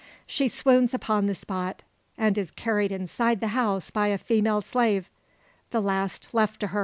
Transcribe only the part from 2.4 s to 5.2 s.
carried inside the house by a female slave